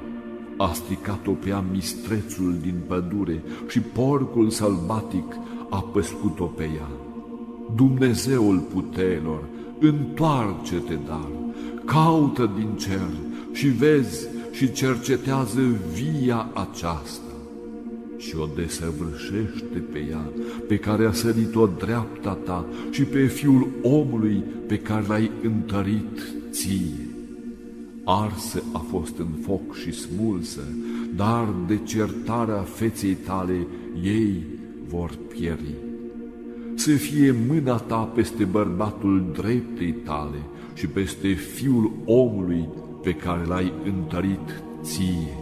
A 0.56 0.72
stricat-o 0.72 1.30
pe 1.30 1.48
ea 1.48 1.64
mistrețul 1.72 2.56
din 2.60 2.74
pădure 2.86 3.42
și 3.68 3.80
porcul 3.80 4.50
sălbatic 4.50 5.36
a 5.70 5.80
păscut-o 5.80 6.44
pe 6.44 6.62
ea. 6.62 6.88
Dumnezeul 7.74 8.58
puterilor, 8.58 9.44
întoarce-te 9.80 10.94
dar, 11.06 11.28
caută 11.84 12.50
din 12.56 12.68
cer 12.76 13.10
și 13.52 13.66
vezi 13.66 14.26
și 14.52 14.72
cercetează 14.72 15.60
via 15.92 16.50
aceasta 16.52 17.32
și 18.16 18.36
o 18.36 18.48
desăvârșește 18.54 19.84
pe 19.92 20.06
ea, 20.10 20.30
pe 20.68 20.76
care 20.76 21.06
a 21.06 21.12
sărit-o 21.12 21.66
dreapta 21.66 22.38
ta 22.44 22.66
și 22.90 23.02
pe 23.02 23.26
fiul 23.26 23.68
omului 23.82 24.44
pe 24.66 24.78
care 24.78 25.04
l-ai 25.08 25.30
întărit 25.42 26.34
ție 26.50 27.01
arsă 28.04 28.62
a 28.72 28.78
fost 28.78 29.18
în 29.18 29.28
foc 29.46 29.74
și 29.74 29.92
smulsă, 29.92 30.60
dar 31.16 31.48
de 31.66 31.76
certarea 31.84 32.60
feței 32.60 33.14
tale 33.14 33.66
ei 34.02 34.42
vor 34.88 35.10
pieri. 35.28 35.74
să 36.74 36.90
fie 36.90 37.34
mâna 37.48 37.76
ta 37.76 37.96
peste 37.96 38.44
bărbatul 38.44 39.30
dreptei 39.32 39.92
tale 39.92 40.38
și 40.74 40.86
peste 40.86 41.28
fiul 41.32 41.90
omului 42.04 42.68
pe 43.02 43.12
care 43.12 43.44
l-ai 43.46 43.72
întărit 43.84 44.62
ție. 44.82 45.36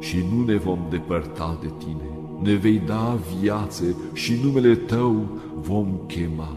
Și 0.00 0.16
nu 0.32 0.44
ne 0.44 0.56
vom 0.56 0.78
depărta 0.90 1.58
de 1.60 1.70
tine, 1.78 2.08
ne 2.42 2.54
vei 2.54 2.82
da 2.86 3.18
viață 3.40 3.84
și 4.12 4.32
numele 4.44 4.74
tău 4.74 5.38
vom 5.62 5.88
chema. 6.06 6.56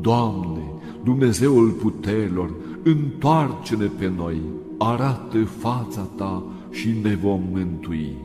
Doamne, 0.00 0.72
Dumnezeul 1.04 1.70
puterilor, 1.70 2.50
întoarce-ne 2.82 3.86
pe 3.86 4.12
noi, 4.16 4.40
arată 4.78 5.44
fața 5.44 6.08
ta 6.16 6.42
și 6.70 6.94
ne 7.02 7.14
vom 7.14 7.40
mântui. 7.52 8.16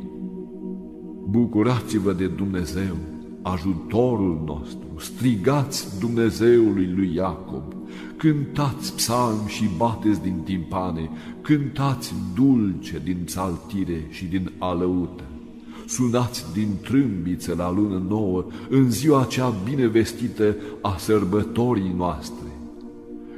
Bucurați-vă 1.30 2.14
de 2.14 2.28
Dumnezeu, 2.28 2.96
ajutorul 3.42 4.44
nostru, 4.46 4.88
strigați 5.00 6.00
Dumnezeului 6.00 6.94
lui 6.96 7.16
Iacob, 7.16 7.64
cântați 8.18 8.96
psalm 8.96 9.48
și 9.48 9.70
bateți 9.78 10.22
din 10.22 10.42
timpane, 10.44 11.10
cântați 11.42 12.14
dulce 12.36 13.02
din 13.04 13.18
psaltire 13.26 14.08
și 14.10 14.26
din 14.26 14.52
alăută. 14.58 15.24
Sunați 15.88 16.46
din 16.54 16.68
trâmbiță 16.82 17.54
la 17.58 17.72
lună 17.72 18.04
nouă, 18.08 18.46
în 18.70 18.92
ziua 18.92 19.24
cea 19.24 19.54
binevestită 19.64 20.56
a 20.82 20.96
sărbătorii 20.98 21.94
noastre 21.98 22.47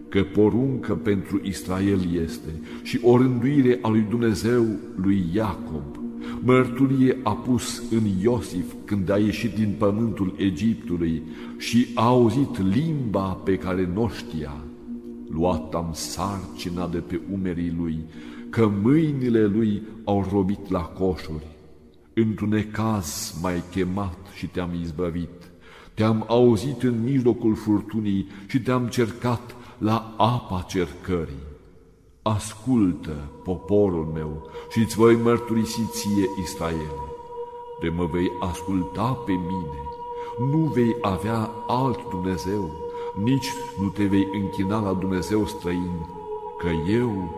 că 0.09 0.23
poruncă 0.23 0.93
pentru 0.93 1.41
Israel 1.43 1.99
este 2.21 2.61
și 2.83 2.99
o 3.03 3.17
rânduire 3.17 3.79
a 3.81 3.89
lui 3.89 4.05
Dumnezeu 4.09 4.65
lui 4.95 5.25
Iacob. 5.33 5.99
Mărturie 6.43 7.17
a 7.23 7.31
pus 7.31 7.83
în 7.91 8.01
Iosif 8.21 8.73
când 8.85 9.09
a 9.09 9.17
ieșit 9.17 9.55
din 9.55 9.75
pământul 9.77 10.35
Egiptului 10.37 11.23
și 11.57 11.87
a 11.93 12.05
auzit 12.05 12.73
limba 12.73 13.27
pe 13.27 13.57
care 13.57 13.89
nu 13.93 14.09
știa. 14.17 14.53
Luat 15.29 15.73
am 15.73 15.89
sarcina 15.91 16.87
de 16.87 16.97
pe 16.97 17.19
umerii 17.33 17.75
lui, 17.77 17.99
că 18.49 18.71
mâinile 18.81 19.45
lui 19.45 19.81
au 20.03 20.27
robit 20.31 20.69
la 20.69 20.81
coșuri. 20.81 21.47
Într-un 22.13 22.49
necaz 22.49 23.37
m-ai 23.41 23.63
chemat 23.71 24.17
și 24.35 24.47
te-am 24.47 24.69
izbăvit. 24.81 25.29
Te-am 25.93 26.25
auzit 26.27 26.83
în 26.83 27.03
mijlocul 27.03 27.55
furtunii 27.55 28.27
și 28.47 28.59
te-am 28.59 28.87
cercat 28.87 29.55
la 29.79 30.13
apa 30.17 30.65
cercării. 30.67 31.48
Ascultă, 32.21 33.15
poporul 33.43 34.12
meu, 34.13 34.50
și 34.69 34.79
îți 34.79 34.95
voi 34.95 35.15
mărturisi 35.15 35.81
ție, 35.91 36.29
Israel, 36.41 37.00
de 37.81 37.89
mă 37.89 38.05
vei 38.12 38.31
asculta 38.39 39.21
pe 39.25 39.31
mine, 39.31 39.79
nu 40.51 40.57
vei 40.57 40.95
avea 41.01 41.51
alt 41.67 42.09
Dumnezeu, 42.09 42.71
nici 43.24 43.51
nu 43.81 43.88
te 43.88 44.03
vei 44.03 44.27
închina 44.33 44.79
la 44.81 44.93
Dumnezeu 44.93 45.45
străin, 45.45 46.05
că 46.57 46.67
eu 46.91 47.29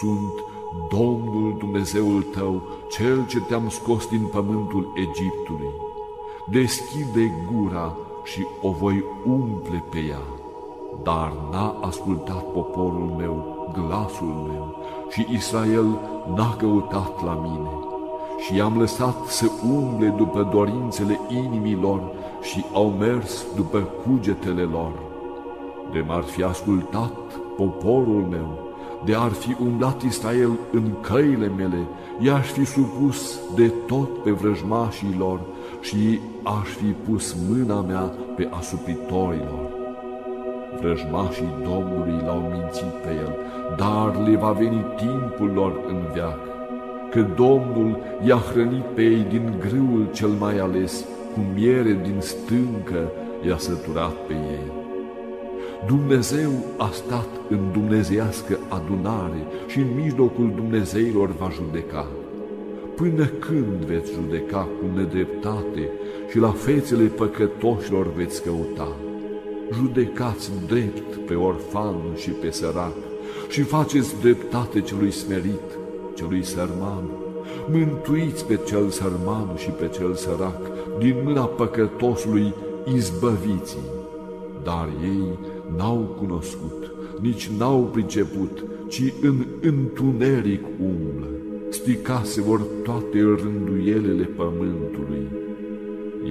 sunt 0.00 0.44
Domnul 0.90 1.54
Dumnezeul 1.58 2.22
tău, 2.22 2.62
Cel 2.90 3.26
ce 3.26 3.40
te-am 3.40 3.68
scos 3.68 4.06
din 4.06 4.26
pământul 4.26 4.92
Egiptului. 4.94 5.70
Deschide 6.50 7.46
gura 7.52 7.96
și 8.24 8.46
o 8.62 8.70
voi 8.70 9.04
umple 9.24 9.84
pe 9.90 9.98
ea 9.98 10.42
dar 11.02 11.32
n-a 11.50 11.74
ascultat 11.80 12.42
poporul 12.52 13.14
meu 13.18 13.54
glasul 13.72 14.46
meu 14.48 14.76
și 15.10 15.26
Israel 15.30 15.86
n-a 16.36 16.54
căutat 16.58 17.24
la 17.24 17.38
mine. 17.42 17.70
Și 18.38 18.56
i-am 18.56 18.78
lăsat 18.78 19.26
să 19.26 19.50
umble 19.72 20.14
după 20.16 20.48
dorințele 20.52 21.20
inimilor 21.28 22.00
și 22.42 22.64
au 22.72 22.94
mers 22.98 23.44
după 23.56 23.78
cugetele 23.78 24.62
lor. 24.62 24.92
De 25.92 26.04
m-ar 26.06 26.22
fi 26.22 26.42
ascultat 26.42 27.12
poporul 27.56 28.26
meu, 28.30 28.58
de 29.04 29.14
ar 29.14 29.30
fi 29.30 29.56
umblat 29.60 30.02
Israel 30.02 30.50
în 30.72 30.90
căile 31.00 31.52
mele, 31.56 31.86
i-aș 32.18 32.46
fi 32.46 32.64
supus 32.64 33.38
de 33.54 33.72
tot 33.86 34.22
pe 34.22 34.30
vrăjmașii 34.30 35.14
lor 35.18 35.40
și 35.80 36.20
aș 36.42 36.68
fi 36.68 36.84
pus 36.84 37.36
mâna 37.48 37.80
mea 37.80 38.12
pe 38.36 38.48
asupitorilor 38.52 39.73
vrăjmașii 40.84 41.54
Domnului 41.62 42.18
l-au 42.26 42.42
mințit 42.52 42.94
pe 43.04 43.10
el, 43.24 43.32
dar 43.76 44.28
le 44.28 44.36
va 44.36 44.50
veni 44.50 44.84
timpul 44.96 45.50
lor 45.54 45.72
în 45.88 46.00
veac, 46.14 46.38
că 47.10 47.20
Domnul 47.36 47.98
i-a 48.26 48.36
hrănit 48.36 48.84
pe 48.94 49.02
ei 49.02 49.26
din 49.28 49.54
grâul 49.60 50.08
cel 50.12 50.28
mai 50.28 50.58
ales, 50.58 51.04
cu 51.34 51.40
miere 51.54 51.98
din 52.02 52.18
stâncă 52.18 53.02
i-a 53.46 53.56
săturat 53.56 54.12
pe 54.26 54.32
ei. 54.32 54.72
Dumnezeu 55.86 56.50
a 56.76 56.90
stat 56.92 57.28
în 57.48 57.58
dumnezeiască 57.72 58.58
adunare 58.68 59.42
și 59.66 59.78
în 59.78 59.88
mijlocul 60.02 60.52
Dumnezeilor 60.54 61.30
va 61.38 61.48
judeca. 61.50 62.06
Până 62.96 63.24
când 63.24 63.84
veți 63.86 64.12
judeca 64.12 64.68
cu 64.78 64.98
nedreptate 64.98 65.90
și 66.30 66.38
la 66.38 66.50
fețele 66.50 67.04
păcătoșilor 67.04 68.12
veți 68.16 68.42
căuta? 68.42 68.88
Judecați 69.78 70.50
drept 70.66 71.16
pe 71.26 71.34
orfan 71.34 71.96
și 72.16 72.30
pe 72.30 72.50
sărac 72.50 72.94
și 73.48 73.62
faceți 73.62 74.20
dreptate 74.20 74.80
celui 74.80 75.10
smerit, 75.10 75.78
celui 76.14 76.44
sărman. 76.44 77.04
Mântuiți 77.70 78.46
pe 78.46 78.58
cel 78.66 78.88
sărman 78.88 79.56
și 79.56 79.70
pe 79.70 79.88
cel 79.88 80.14
sărac, 80.14 80.60
din 80.98 81.16
mâna 81.24 81.44
păcătosului 81.44 82.54
izbăviți 82.94 83.76
Dar 84.62 84.88
ei 85.02 85.38
n-au 85.76 86.16
cunoscut, 86.18 86.92
nici 87.20 87.50
n-au 87.58 87.88
priceput, 87.92 88.64
ci 88.88 89.12
în 89.22 89.46
întuneric 89.60 90.64
umblă. 90.80 91.28
Sticase 91.70 92.40
vor 92.40 92.60
toate 92.84 93.18
rânduielele 93.18 94.24
pământului. 94.24 95.26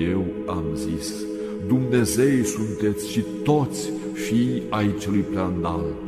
Eu 0.09 0.25
am 0.45 0.63
zis, 0.73 1.25
Dumnezei 1.67 2.43
sunteți 2.43 3.11
și 3.11 3.23
toți 3.43 3.91
fii 4.13 4.63
ai 4.69 4.95
celui 4.99 5.19
prea 5.19 5.51
înalt, 5.57 6.03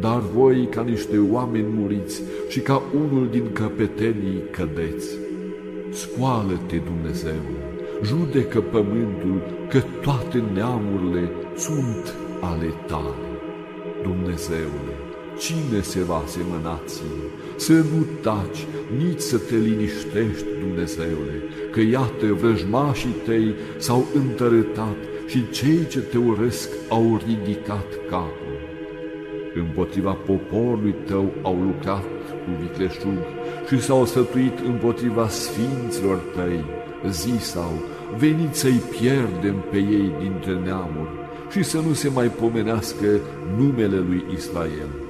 dar 0.00 0.20
voi 0.34 0.68
ca 0.70 0.82
niște 0.82 1.18
oameni 1.30 1.66
muriți 1.68 2.22
și 2.48 2.60
ca 2.60 2.82
unul 2.94 3.28
din 3.30 3.52
căpetenii 3.52 4.42
cădeți. 4.50 5.08
Scoală-te, 5.90 6.76
Dumnezeu, 6.76 7.42
judecă 8.02 8.60
pământul, 8.60 9.42
că 9.68 9.80
toate 10.02 10.42
neamurile 10.54 11.30
sunt 11.56 12.14
ale 12.40 12.72
tale. 12.86 13.26
Dumnezeule, 14.02 14.94
cine 15.42 15.80
se 15.80 16.00
va 16.00 16.22
asemăna 16.24 16.80
ție? 16.86 17.24
Să 17.56 17.72
nu 17.72 18.06
taci, 18.20 18.66
nici 18.96 19.20
să 19.20 19.38
te 19.38 19.56
liniștești, 19.56 20.46
Dumnezeule, 20.60 21.36
că 21.70 21.80
iată 21.80 22.26
vrăjmașii 22.40 23.16
tăi 23.24 23.54
s-au 23.78 24.06
întărătat 24.14 24.96
și 25.26 25.50
cei 25.50 25.86
ce 25.88 25.98
te 25.98 26.18
urăsc 26.18 26.68
au 26.88 27.20
ridicat 27.26 27.86
capul. 28.10 28.58
Împotriva 29.54 30.12
poporului 30.12 30.94
tău 31.06 31.32
au 31.42 31.56
lucrat 31.62 32.04
cu 32.44 32.50
vicleșug 32.60 33.18
și 33.68 33.80
s-au 33.80 34.06
sătuit 34.06 34.58
împotriva 34.66 35.28
sfinților 35.28 36.16
tăi, 36.16 36.64
zisau, 37.10 37.72
veniți 38.18 38.58
să-i 38.58 38.82
pierdem 38.90 39.64
pe 39.70 39.76
ei 39.76 40.12
dintre 40.20 40.60
neamuri 40.64 41.10
și 41.50 41.62
să 41.62 41.78
nu 41.86 41.92
se 41.92 42.08
mai 42.08 42.26
pomenească 42.26 43.06
numele 43.56 43.96
lui 43.96 44.24
Israel 44.34 45.02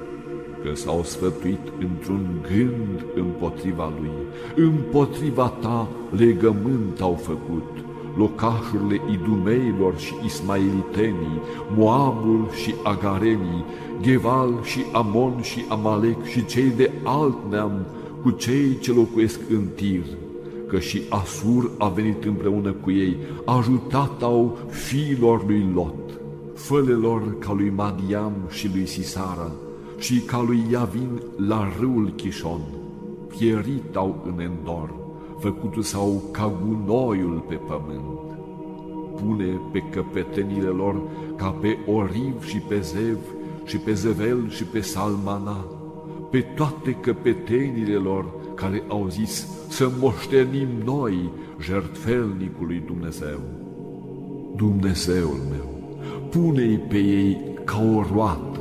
că 0.63 0.75
s-au 0.75 1.03
sfătuit 1.05 1.67
într-un 1.81 2.27
gând 2.43 3.05
împotriva 3.15 3.93
lui, 4.01 4.65
împotriva 4.65 5.49
ta 5.61 5.89
legământ 6.11 7.01
au 7.01 7.15
făcut, 7.23 7.85
locașurile 8.17 9.01
idumeilor 9.13 9.99
și 9.99 10.15
ismailitenii, 10.25 11.41
Moabul 11.77 12.49
și 12.63 12.75
Agarenii, 12.83 13.65
Geval 14.01 14.63
și 14.63 14.81
Amon 14.93 15.43
și 15.43 15.65
Amalek 15.69 16.25
și 16.25 16.45
cei 16.45 16.71
de 16.77 16.91
alt 17.03 17.37
neam, 17.51 17.87
cu 18.23 18.31
cei 18.31 18.79
ce 18.81 18.93
locuiesc 18.93 19.41
în 19.51 19.67
tir, 19.75 20.05
că 20.69 20.79
și 20.79 21.03
Asur 21.09 21.71
a 21.79 21.89
venit 21.89 22.25
împreună 22.25 22.73
cu 22.73 22.91
ei, 22.91 23.17
ajutat 23.45 24.23
au 24.23 24.59
fiilor 24.69 25.45
lui 25.47 25.67
Lot, 25.75 26.21
fălelor 26.55 27.39
ca 27.39 27.53
lui 27.53 27.73
Madiam 27.77 28.33
și 28.49 28.71
lui 28.75 28.87
Sisara, 28.87 29.53
și 30.03 30.21
ca 30.21 30.43
lui 30.47 30.67
Iavin 30.71 31.23
la 31.37 31.69
râul 31.81 32.13
Chișon, 32.17 32.61
pierit 33.29 33.97
au 33.97 34.23
în 34.27 34.41
Endor, 34.41 34.95
făcut 35.39 35.85
sau 35.85 36.23
ca 36.31 36.53
gunoiul 36.65 37.45
pe 37.49 37.55
pământ. 37.55 38.21
Pune 39.21 39.61
pe 39.73 39.79
căpetenile 39.91 40.67
lor 40.67 41.03
ca 41.37 41.49
pe 41.49 41.79
Oriv 41.87 42.45
și 42.45 42.59
pe 42.59 42.81
Zev 42.81 43.19
și 43.65 43.77
pe 43.77 43.93
Zevel 43.93 44.51
și 44.51 44.65
pe 44.65 44.81
Salmana, 44.81 45.65
pe 46.31 46.41
toate 46.41 46.93
căpetenile 46.93 47.95
lor 47.95 48.25
care 48.55 48.83
au 48.89 49.09
zis 49.09 49.47
să 49.69 49.91
moștenim 50.01 50.69
noi 50.85 51.31
jertfelnicului 51.61 52.83
Dumnezeu 52.87 53.41
Dumnezeul 54.57 55.41
meu, 55.51 55.99
pune-i 56.31 56.79
pe 56.79 56.99
ei 56.99 57.39
ca 57.65 57.83
o 57.97 58.05
roată, 58.15 58.52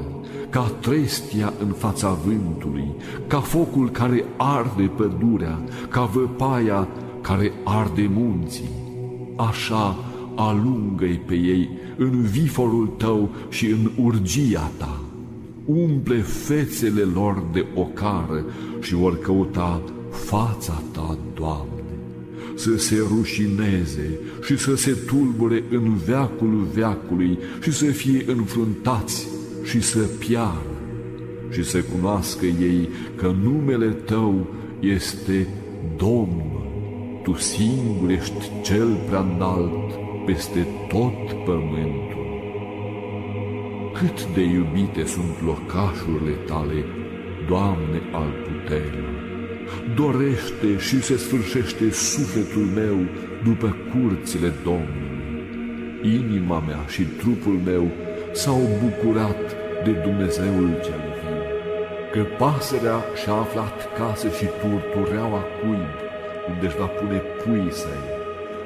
ca 0.51 0.71
trestia 0.81 1.53
în 1.59 1.71
fața 1.71 2.17
vântului, 2.25 2.91
ca 3.27 3.39
focul 3.39 3.89
care 3.89 4.25
arde 4.37 4.91
pădurea, 4.95 5.63
ca 5.89 6.03
văpaia 6.03 6.87
care 7.21 7.51
arde 7.63 8.09
munții. 8.13 8.69
Așa 9.35 9.97
alungă-i 10.35 11.21
pe 11.25 11.33
ei 11.33 11.69
în 11.97 12.21
viforul 12.21 12.87
tău 12.97 13.29
și 13.49 13.65
în 13.65 13.91
urgia 14.03 14.71
ta. 14.77 14.99
Umple 15.65 16.21
fețele 16.21 17.01
lor 17.01 17.43
de 17.53 17.65
ocară 17.75 18.45
și 18.81 18.93
vor 18.93 19.19
căuta 19.19 19.81
fața 20.09 20.81
ta, 20.91 21.17
Doamne 21.33 21.81
să 22.55 22.77
se 22.77 22.95
rușineze 23.07 24.19
și 24.43 24.57
să 24.57 24.75
se 24.75 24.97
tulbure 25.05 25.63
în 25.71 25.95
veacul 25.95 26.67
veacului 26.73 27.37
și 27.61 27.71
să 27.71 27.85
fie 27.85 28.23
înfruntați 28.27 29.27
și 29.63 29.81
să 29.81 29.99
piară 29.99 30.75
și 31.51 31.63
să 31.63 31.81
cunoască 31.81 32.45
ei 32.45 32.89
că 33.15 33.33
numele 33.43 33.87
Tău 33.87 34.47
este 34.79 35.47
Domn, 35.97 36.43
Tu 37.23 37.33
singur 37.33 38.09
ești 38.09 38.51
cel 38.63 38.97
prea 39.07 39.19
înalt 39.19 39.91
peste 40.25 40.67
tot 40.89 41.43
pământul. 41.45 42.19
Cât 43.93 44.33
de 44.33 44.41
iubite 44.41 45.05
sunt 45.05 45.43
locașurile 45.45 46.31
Tale, 46.47 46.85
Doamne 47.47 48.01
al 48.11 48.33
puterii! 48.43 49.21
dorește 49.95 50.77
și 50.77 51.01
se 51.01 51.17
sfârșește 51.17 51.91
sufletul 51.91 52.61
meu 52.61 52.97
după 53.43 53.75
curțile 53.91 54.53
Domnului. 54.63 55.09
Inima 56.03 56.59
mea 56.59 56.85
și 56.87 57.01
trupul 57.01 57.59
meu 57.65 57.91
s-au 58.31 58.61
bucurat 58.83 59.41
de 59.83 59.91
Dumnezeul 59.91 60.69
cel 60.83 61.03
viu, 61.19 61.41
că 62.11 62.21
pasărea 62.37 62.99
și-a 63.21 63.33
aflat 63.33 63.97
casă 63.97 64.27
și 64.29 64.45
turtureaua 64.61 65.43
cuib, 65.59 65.91
unde 66.49 66.65
își 66.65 66.77
va 66.77 66.85
pune 66.85 67.21
pui 67.43 67.67
săi. 67.71 68.03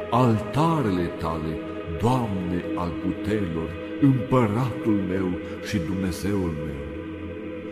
Altarele 0.10 1.08
tale, 1.21 1.54
Doamne 2.01 2.60
al 2.75 2.91
puterilor, 3.04 3.69
împăratul 4.01 4.99
meu 5.10 5.28
și 5.67 5.78
Dumnezeul 5.78 6.54
meu. 6.65 6.82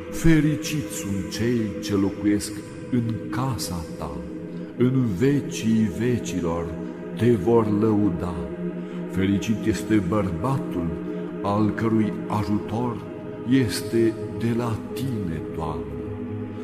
Fericiți 0.09 0.95
sunt 0.95 1.31
cei 1.31 1.61
ce 1.83 1.95
locuiesc 1.95 2.51
în 2.91 3.03
casa 3.29 3.85
ta, 3.97 4.11
în 4.77 5.05
vecii 5.17 5.91
vecilor 5.99 6.65
te 7.17 7.31
vor 7.31 7.81
lăuda. 7.81 8.35
Fericit 9.11 9.65
este 9.65 10.03
bărbatul 10.07 10.87
al 11.43 11.69
cărui 11.69 12.13
ajutor 12.27 12.97
este 13.49 14.13
de 14.39 14.53
la 14.57 14.77
tine, 14.93 15.41
Doamne. 15.55 15.83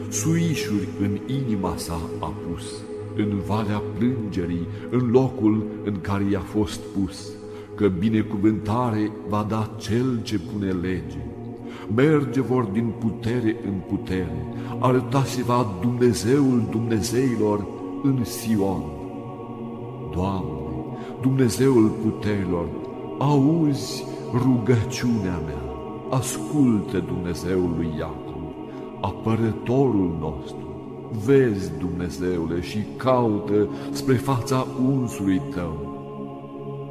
Suișuri 0.10 0.88
în 1.02 1.20
inima 1.46 1.74
sa 1.76 2.00
a 2.20 2.34
pus, 2.48 2.82
în 3.16 3.40
valea 3.48 3.82
plângerii, 3.98 4.68
în 4.90 5.10
locul 5.12 5.64
în 5.84 6.02
care 6.02 6.24
i-a 6.32 6.40
fost 6.40 6.80
pus, 6.80 7.32
că 7.76 7.88
binecuvântare 7.88 9.12
va 9.28 9.46
da 9.50 9.76
cel 9.78 10.20
ce 10.24 10.40
pune 10.40 10.72
lege 10.72 11.30
merge 11.96 12.42
vor 12.42 12.64
din 12.64 12.94
putere 13.00 13.56
în 13.66 13.74
putere, 13.88 14.54
arăta 14.80 15.24
se 15.24 15.44
va 15.44 15.78
Dumnezeul 15.82 16.68
Dumnezeilor 16.70 17.68
în 18.04 18.24
Sion. 18.24 18.84
Doamne, 20.14 20.58
Dumnezeul 21.22 21.92
puterilor, 22.04 22.68
auzi 23.20 24.04
rugăciunea 24.34 25.42
mea, 25.46 25.64
ascultă 26.10 27.00
Dumnezeul 27.00 27.74
lui 27.78 27.94
Iacov, 27.98 28.42
apărătorul 29.02 30.18
nostru, 30.20 30.68
vezi, 31.26 31.72
Dumnezeule, 31.80 32.62
și 32.62 32.78
caută 32.98 33.68
spre 33.92 34.14
fața 34.16 34.68
unsului 34.86 35.42
tău, 35.54 35.98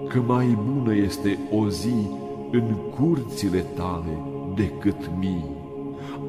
că 0.08 0.20
mai 0.26 0.58
bună 0.72 0.94
este 0.94 1.38
o 1.50 1.68
zi 1.68 2.06
în 2.50 2.74
curțile 2.98 3.58
tale 3.58 4.18
decât 4.54 5.10
mii. 5.18 5.44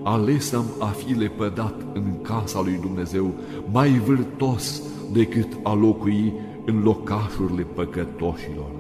Ales 0.04 0.54
am 0.54 0.66
a 0.80 0.86
fi 0.86 1.14
lepădat 1.14 1.76
în 1.94 2.22
casa 2.22 2.62
lui 2.62 2.78
Dumnezeu 2.82 3.34
mai 3.72 3.90
vârtos 3.90 4.82
decât 5.12 5.48
a 5.64 5.74
locui 5.74 6.34
în 6.66 6.82
locașurile 6.84 7.62
păcătoșilor. 7.62 8.72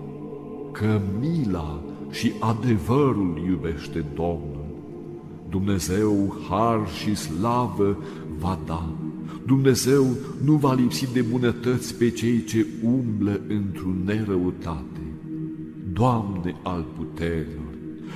Că 0.72 1.00
mila 1.20 1.80
și 2.10 2.32
adevărul 2.40 3.42
iubește 3.48 4.06
Domnul. 4.16 4.66
Dumnezeu 5.50 6.36
har 6.50 6.88
și 6.88 7.16
slavă 7.16 7.98
va 8.40 8.60
da. 8.66 8.90
Dumnezeu 9.46 10.06
nu 10.44 10.54
va 10.54 10.74
lipsi 10.74 11.14
de 11.14 11.22
bunătăți 11.22 11.96
pe 11.96 12.10
cei 12.10 12.44
ce 12.44 12.66
umblă 12.84 13.40
într-o 13.48 13.90
nerăutate. 14.06 15.00
Doamne 15.94 16.56
al 16.64 16.86
puterilor, 16.98 17.74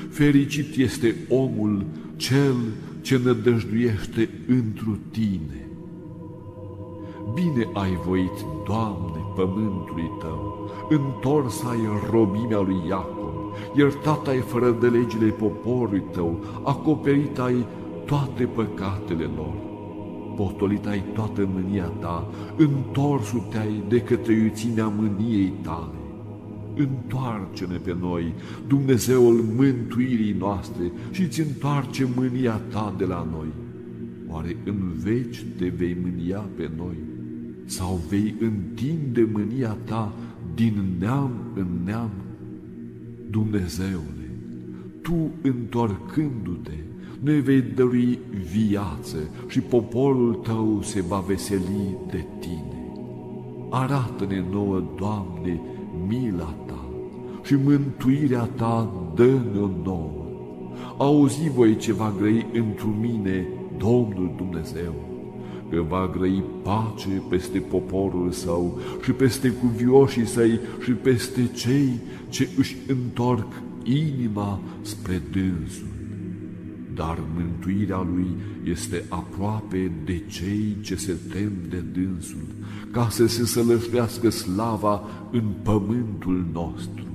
Fericit 0.10 0.76
este 0.76 1.16
omul 1.30 1.86
cel 2.16 2.56
ce 3.02 3.20
nădăjduiește 3.24 4.30
întru 4.48 4.98
tine. 5.12 5.68
Bine 7.34 7.70
ai 7.74 8.00
voit, 8.06 8.46
Doamne, 8.66 9.20
pământului 9.36 10.12
tău, 10.20 10.72
întors 10.90 11.64
ai 11.64 11.80
robimea 12.12 12.60
lui 12.60 12.82
Iacov, 12.88 13.23
iertat 13.76 14.28
ai 14.28 14.40
fără 14.40 14.78
de 14.80 14.88
legile 14.88 15.26
poporului 15.26 16.04
tău, 16.12 16.44
acoperit 16.64 17.40
ai 17.40 17.66
toate 18.06 18.44
păcatele 18.44 19.30
lor, 19.36 19.54
potolit 20.36 20.86
ai 20.86 21.04
toată 21.14 21.50
mânia 21.54 21.92
ta, 22.00 22.28
întorsul 22.58 23.44
te-ai 23.50 23.84
de 23.88 24.00
către 24.00 24.34
iuțimea 24.34 24.88
mâniei 24.88 25.54
tale 25.62 25.94
întoarce-ne 26.76 27.78
pe 27.78 27.96
noi, 28.00 28.34
Dumnezeul 28.68 29.46
mântuirii 29.56 30.36
noastre, 30.40 30.92
și 31.12 31.22
îți 31.22 31.40
întoarce 31.40 32.10
mânia 32.16 32.54
ta 32.54 32.96
de 32.98 33.06
la 33.06 33.28
noi. 33.32 33.48
Oare 34.30 34.58
în 34.66 34.92
veci 35.04 35.46
te 35.58 35.68
vei 35.68 35.98
mânia 36.02 36.46
pe 36.56 36.72
noi? 36.78 36.96
Sau 37.66 38.02
vei 38.10 38.36
întinde 38.40 39.30
mânia 39.32 39.78
ta 39.84 40.14
din 40.56 40.84
neam 41.00 41.32
în 41.56 41.68
neam? 41.86 42.12
Dumnezeule, 43.34 44.30
Tu 45.02 45.32
întorcându-te, 45.42 46.78
ne 47.20 47.40
vei 47.40 47.62
dărui 47.62 48.20
viață 48.52 49.18
și 49.48 49.60
poporul 49.60 50.34
Tău 50.34 50.80
se 50.82 51.02
va 51.02 51.24
veseli 51.28 51.98
de 52.12 52.26
Tine. 52.40 52.92
Arată-ne 53.70 54.44
nouă, 54.52 54.84
Doamne, 54.98 55.60
mila 56.08 56.56
ta 56.66 56.86
și 57.44 57.56
mântuirea 57.56 58.44
ta 58.44 58.92
dă-ne-o 59.16 59.70
nouă. 59.84 60.26
Auzi 60.98 61.50
voi 61.50 61.78
ce 61.78 61.94
va 61.94 62.14
grăi 62.18 62.46
întru 62.54 62.88
mine 62.88 63.48
Domnul 63.78 64.34
Dumnezeu, 64.38 64.94
că 65.70 65.82
va 65.90 66.10
grăi 66.18 66.44
pace 66.64 67.22
peste 67.30 67.60
poporul 67.60 68.32
său 68.32 68.80
și 69.04 69.12
peste 69.12 69.50
cuvioșii 69.50 70.26
săi 70.26 70.60
și 70.84 70.92
peste 70.92 71.50
cei 71.54 71.90
ce 72.34 72.50
își 72.58 72.76
întorc 72.88 73.48
inima 73.84 74.60
spre 74.82 75.22
dânsul. 75.32 75.88
Dar 76.96 77.20
mântuirea 77.36 78.08
lui 78.14 78.28
este 78.64 79.04
aproape 79.10 79.92
de 80.06 80.24
cei 80.28 80.78
ce 80.82 80.96
se 80.96 81.16
tem 81.32 81.52
de 81.70 81.84
dânsul, 81.92 82.46
ca 82.92 83.10
să 83.10 83.28
se 83.28 83.46
sălășlească 83.46 84.30
slava 84.30 85.02
în 85.32 85.44
pământul 85.64 86.46
nostru. 86.54 87.06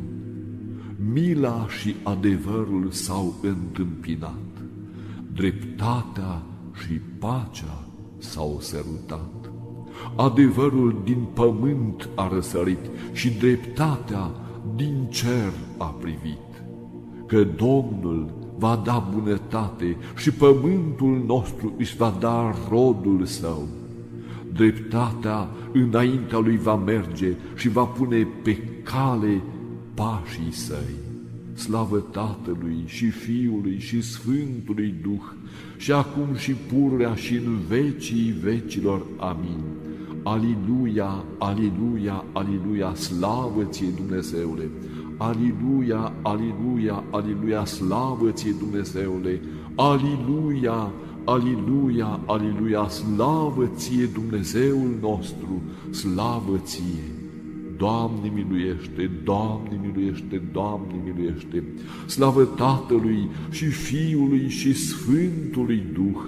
Mila 1.12 1.66
și 1.80 1.94
adevărul 2.02 2.88
s-au 2.90 3.34
întâmpinat, 3.42 4.62
dreptatea 5.34 6.42
și 6.84 6.92
pacea 7.18 7.88
s-au 8.18 8.58
sărutat. 8.60 9.50
Adevărul 10.16 11.00
din 11.04 11.26
pământ 11.34 12.08
a 12.14 12.28
răsărit 12.32 12.90
și 13.12 13.30
dreptatea 13.30 14.30
din 14.76 15.06
cer 15.10 15.52
a 15.76 15.84
privit, 15.84 16.62
că 17.26 17.44
Domnul 17.44 18.30
va 18.58 18.82
da 18.84 19.08
bunătate 19.14 19.96
și 20.16 20.30
pământul 20.30 21.24
nostru 21.26 21.72
își 21.78 21.96
va 21.96 22.16
da 22.20 22.54
rodul 22.70 23.24
său 23.24 23.68
dreptatea 24.58 25.48
înaintea 25.72 26.38
lui 26.38 26.56
va 26.56 26.76
merge 26.76 27.32
și 27.56 27.68
va 27.68 27.84
pune 27.84 28.26
pe 28.42 28.56
cale 28.82 29.42
pașii 29.94 30.52
săi. 30.52 30.96
Slavă 31.54 31.98
Tatălui 31.98 32.82
și 32.86 33.10
Fiului 33.10 33.78
și 33.78 34.02
Sfântului 34.02 34.94
Duh, 35.02 35.32
și 35.76 35.92
acum 35.92 36.36
și 36.36 36.52
pururea 36.52 37.14
și 37.14 37.34
în 37.34 37.58
vecii 37.68 38.34
vecilor. 38.42 39.02
Amin. 39.18 39.60
Aliluia, 40.22 41.24
aliluia, 41.38 42.24
aliluia, 42.32 42.94
slavă 42.94 43.64
ție 43.64 43.88
Dumnezeule! 43.96 44.70
Aliluia, 45.20 46.12
aliluia, 46.22 47.04
aliluia, 47.10 47.64
slavă 47.64 48.30
ție 48.30 48.54
Dumnezeule, 48.58 49.40
aliluia, 49.74 50.92
aliluia, 51.24 52.20
aliluia, 52.26 52.88
slavă 52.88 53.70
ție 53.76 54.04
Dumnezeul 54.04 54.98
nostru, 55.00 55.62
slavă 55.90 56.60
ție. 56.62 57.12
Doamne 57.76 58.32
miluiește, 58.34 59.10
Doamne 59.24 59.80
miluiește, 59.82 60.42
Doamne 60.52 60.94
miluiește, 61.04 61.64
slavă 62.06 62.44
Tatălui 62.44 63.28
și 63.50 63.64
Fiului 63.64 64.48
și 64.48 64.74
Sfântului 64.74 65.82
Duh, 65.92 66.22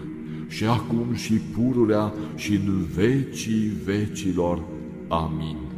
și 0.51 0.65
acum 0.65 1.15
și 1.15 1.33
pururea 1.33 2.13
și 2.35 2.55
în 2.55 2.85
vecii 2.95 3.73
vecilor. 3.85 4.63
Amin. 5.09 5.70